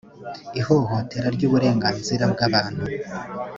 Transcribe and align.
ihohotera 0.59 1.27
ry’uburenganzira 1.35 2.23
bw’abantu 2.33 2.83